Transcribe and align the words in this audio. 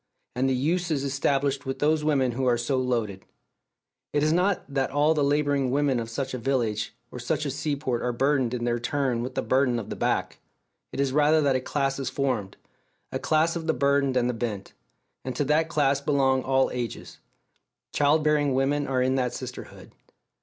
And 0.35 0.49
the 0.49 0.55
use 0.55 0.89
is 0.89 1.03
established 1.03 1.63
with 1.67 1.77
those 1.77 2.03
women 2.03 2.31
who 2.31 2.47
are 2.47 2.57
so 2.57 2.77
loaded. 2.77 3.23
It 4.13 4.23
is 4.23 4.33
not 4.33 4.63
that 4.67 4.89
all 4.89 5.13
the 5.13 5.23
labouring 5.23 5.69
women 5.69 5.99
of 5.99 6.09
such 6.09 6.33
a 6.33 6.39
village 6.39 6.95
or 7.11 7.19
such 7.19 7.45
a 7.45 7.51
sea 7.51 7.75
port 7.75 8.01
are 8.01 8.11
burdened 8.11 8.55
in 8.55 8.63
their 8.63 8.79
turn 8.79 9.21
with 9.21 9.35
the 9.35 9.43
burden 9.43 9.77
of 9.77 9.91
the 9.91 9.95
back; 9.95 10.39
it 10.91 10.99
is 10.99 11.13
rather 11.13 11.39
that 11.41 11.55
a 11.55 11.61
class 11.61 11.99
is 11.99 12.09
formed, 12.09 12.57
a 13.11 13.19
class 13.19 13.55
of 13.55 13.67
the 13.67 13.75
burdened 13.75 14.17
and 14.17 14.27
the 14.27 14.33
bent; 14.33 14.73
and 15.23 15.35
to 15.35 15.43
that 15.45 15.69
class 15.69 16.01
belong 16.01 16.41
all 16.41 16.71
ages; 16.71 17.19
child 17.93 18.23
bearing 18.23 18.55
women 18.55 18.87
are 18.87 19.03
in 19.03 19.13
that 19.13 19.35
sisterhood. 19.35 19.91